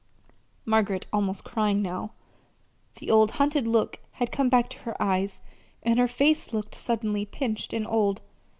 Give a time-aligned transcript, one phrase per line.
[0.65, 2.13] Margaret was almost crying now.
[2.95, 5.41] The old hunted look had come back to her eyes,
[5.83, 8.19] and her face looked suddenly pinched and old.